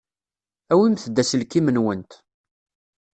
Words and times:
Awimt-d 0.71 1.21
aselkim-nwent. 1.21 2.11